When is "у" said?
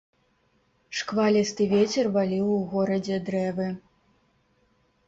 2.57-2.59